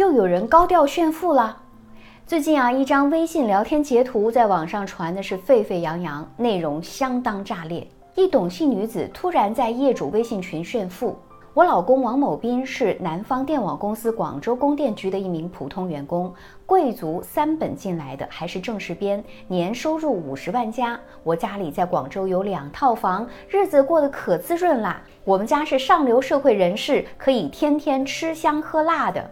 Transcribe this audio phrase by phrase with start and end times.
[0.00, 1.54] 又有人高调炫富了。
[2.26, 7.86] 最近啊，一张微信聊天截图在网上传的是沸沸扬扬，内容相当炸裂。
[8.14, 11.14] 一董姓女子突然在业主微信群炫富。
[11.52, 16.32] 我老公王某斌是南方电网公司广州供电局的一名普通员工，
[16.64, 20.98] 贵族三本进来的，还是正式编，年收入五十万加。
[21.22, 25.02] 我家里在广州有两套房，日子过得可滋润啦。
[25.24, 29.30] 我们家是上流社会人士，可以天天吃香喝辣的。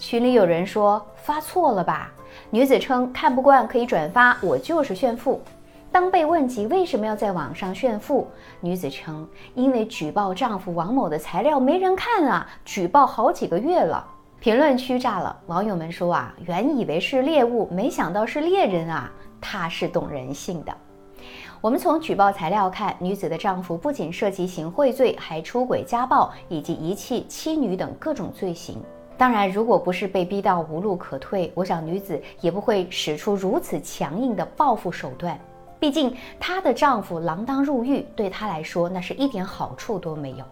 [0.00, 2.10] 群里有人说发错了吧？
[2.48, 5.38] 女子称看不惯可以转发，我就是炫富。
[5.92, 8.26] 当被问及为什么要在网上炫富，
[8.62, 14.02] 女子称因为举报丈夫王某的材料没人看啊，举报好几个月了。
[14.40, 20.74] 评论区炸了，网友们说啊，原以为是猎物，没想到是猎人啊，他是懂人性的。
[21.60, 28.82] 我们从举报材料看，女子的丈夫不仅涉及行贿罪，还出轨、家暴以及遗弃妻女等各种罪行。
[29.20, 35.38] 当然，如果不是被逼到无路可退，我想女子也不会使出如此强硬的报复手段。
[35.78, 40.44] 毕竟，她的丈夫锒铛入狱，对她来说那是一点好处都没有。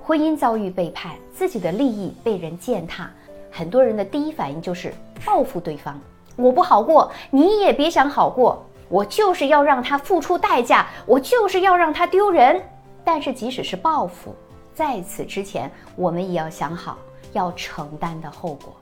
[0.00, 3.10] 婚姻遭遇背叛，自己的利益被人践踏，
[3.50, 4.94] 很多人的第一反应就是
[5.26, 6.00] 报复对方。
[6.36, 8.64] 我不好过，你也别想好过。
[8.88, 12.62] 我就是要让他付出代价，我就是要让他丢人。
[13.02, 14.36] 但是，即使是报复，
[14.72, 16.96] 在此之前，我们也要想好
[17.32, 18.74] 要承担的后果。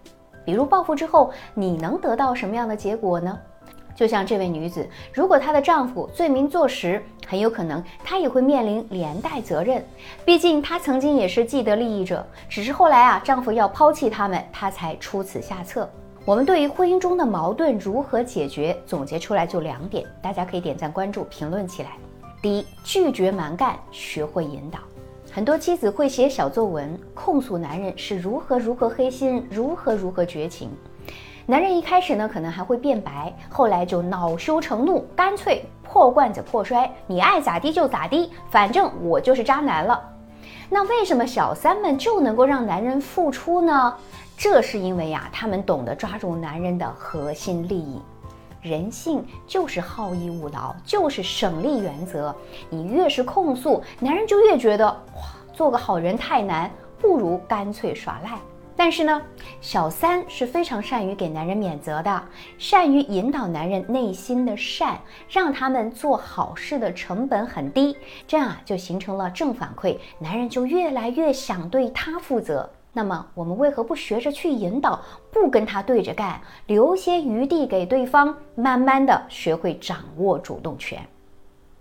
[0.44, 3.38] 比如，报复之后，你能得到什么样的结果呢？
[3.94, 9.84] 就像这位女子，如果她的丈夫罪名坐实，很有可能她也会面临连带责任。
[10.24, 15.90] 毕竟她曾经也是既得利益者，只是后来啊，丈夫要抛弃他们，她才出此下策。
[16.24, 21.90] 我们对于婚姻中的矛盾如何解决，总结出来就两点，大家可以点赞、关注、评论起来。
[22.40, 24.78] 第一，拒绝蛮干，学会引导。
[25.38, 30.68] 很多妻子会写小作文控诉男人是如何如何黑心，如何如何绝情。
[31.46, 40.02] 男人一开始呢，可能还会辩白，后来就恼羞成怒，干脆破罐子破摔，你爱咋地就咋地，反正我就是渣男了。
[40.68, 43.94] 那为什么小三们就能够让男人付出呢？
[44.36, 48.02] 这是因为呀，他们懂得抓住男人的核心利益。
[48.60, 52.34] 人性就是好逸恶劳，就是省力原则。
[52.68, 55.22] 你越是控诉，男人就越觉得哇，
[55.58, 56.70] 做个好人太难，
[57.00, 58.38] 不如干脆耍赖。
[58.76, 59.20] 但是呢，
[59.60, 62.22] 小三是非常善于给男人免责的，
[62.58, 64.96] 善于引导男人内心的善，
[65.28, 72.70] 让他们做好事的成本很低，这样啊就形成了正反馈，男人就越来越想对他负责。
[72.92, 75.00] 那么我们为何不学着去引导，
[75.32, 81.04] 不跟他对着干，留些余地给对方，慢慢的学会掌握主动权？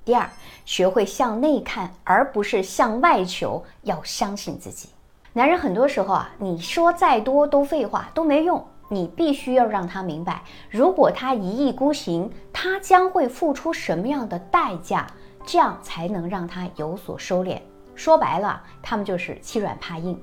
[0.07, 0.25] 第二，
[0.63, 4.87] 学会向内看，而不是向外求，要相信自己。
[5.33, 15.05] 男人很多时候啊，你说再多都废话都没用，你必须要让他明白，如果他一意孤行，他将会付出什么样的代价，
[15.45, 17.59] 这样才能让他有所收敛。
[17.93, 20.17] 说白了，他们就是欺软怕硬。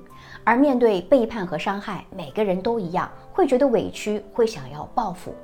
[0.44, 5.34] 而面对背叛和伤害，每个人都一样，会觉得委屈，会想要报复，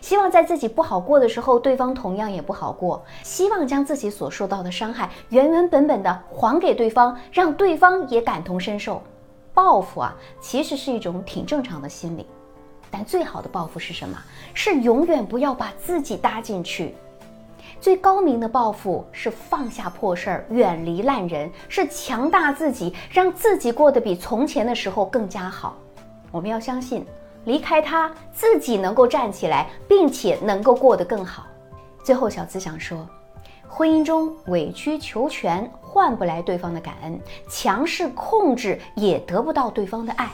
[0.00, 9.02] 希望在自己不好过的时候，对方同样也不好过，希望将自己所受到的伤害原原本本的还给对方，让对方也感同身受。
[9.54, 12.26] 报复啊，其实是一种挺正常的心理，
[12.90, 14.18] 但最好的报复是什么？
[14.52, 16.94] 是永远不要把自己搭进去。
[17.80, 25.76] 最高明的报复是放下破事儿，远离烂人，是强大自己，让自己过得比从前的时候更加好。
[26.30, 27.04] 我们要相信，
[27.46, 31.46] 离开他，自己能够站起来，并且能够过得更好。
[32.04, 33.08] 最后，小资想说。
[33.68, 40.30] 婚姻中委曲求全换不来对方的感恩，强势控制也得不到对方的爱。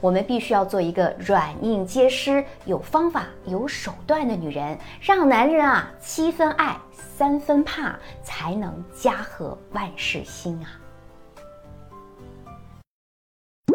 [0.00, 10.78] 我们必须要做一个软硬皆施、有方法、有手段的女人，让男人啊七分爱、三分怕，才能家和万事兴啊！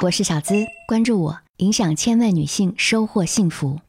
[0.02, 0.56] 我是小资，
[0.88, 3.80] 关注我，影响千万女性，收获幸福。